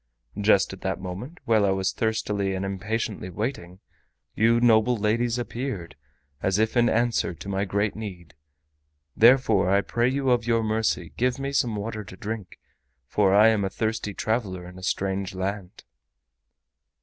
Just 0.39 0.73
at 0.73 0.81
that 0.81 0.99
moment, 0.99 1.37
while 1.45 1.63
I 1.63 1.69
was 1.69 1.91
thirstily 1.93 2.55
and 2.55 2.65
impatiently 2.65 3.29
waiting, 3.29 3.81
you 4.33 4.59
noble 4.59 4.97
ladies 4.97 5.37
appeared, 5.37 5.95
as 6.41 6.57
if 6.57 6.75
in 6.75 6.89
answer 6.89 7.35
to 7.35 7.47
my 7.47 7.65
great 7.65 7.95
need. 7.95 8.33
Therefore 9.15 9.69
I 9.69 9.81
pray 9.81 10.09
you 10.09 10.31
of 10.31 10.47
your 10.47 10.63
mercy 10.63 11.13
give 11.17 11.37
me 11.37 11.51
some 11.51 11.75
water 11.75 12.03
to 12.03 12.17
drink, 12.17 12.57
for 13.05 13.35
I 13.35 13.49
am 13.49 13.63
a 13.63 13.69
thirsty 13.69 14.15
traveler 14.15 14.65
in 14.67 14.79
a 14.79 14.81
strange 14.81 15.35
land." 15.35 15.83